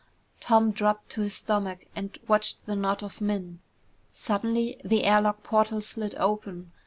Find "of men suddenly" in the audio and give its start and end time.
3.03-4.81